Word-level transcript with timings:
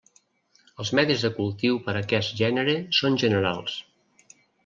Els 0.83 0.91
medis 0.99 1.25
de 1.25 1.29
cultiu 1.35 1.77
per 1.89 1.93
a 1.95 2.01
aquest 2.01 2.35
gènere 2.41 2.75
són 3.01 3.21
generals. 3.27 3.77